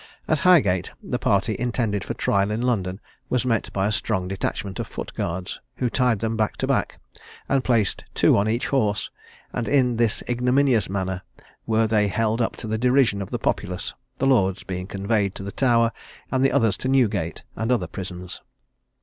At 0.27 0.39
Highgate, 0.39 0.89
the 1.03 1.19
party 1.19 1.55
intended 1.59 2.03
for 2.03 2.15
trial 2.15 2.49
in 2.49 2.59
London 2.63 2.99
was 3.29 3.45
met 3.45 3.71
by 3.71 3.85
a 3.85 3.91
strong 3.91 4.27
detachment 4.27 4.79
of 4.79 4.87
foot 4.87 5.13
guards, 5.13 5.59
who 5.75 5.91
tied 5.91 6.17
them 6.21 6.35
back 6.35 6.57
to 6.57 6.65
back, 6.65 6.97
and 7.47 7.63
placed 7.63 8.03
two 8.15 8.35
on 8.35 8.49
each 8.49 8.69
horse; 8.69 9.11
and 9.53 9.67
in 9.67 9.97
this 9.97 10.23
ignominious 10.27 10.89
manner 10.89 11.21
were 11.67 11.85
they 11.85 12.07
held 12.07 12.41
up 12.41 12.55
to 12.57 12.67
the 12.67 12.79
derision 12.79 13.21
of 13.21 13.29
the 13.29 13.37
populace, 13.37 13.93
the 14.17 14.25
lords 14.25 14.63
being 14.63 14.87
conveyed 14.87 15.35
to 15.35 15.43
the 15.43 15.51
Tower, 15.51 15.91
and 16.31 16.43
the 16.43 16.51
others 16.51 16.77
to 16.77 16.87
Newgate 16.87 17.43
and 17.55 17.71
other 17.71 17.85
prisons. 17.85 18.41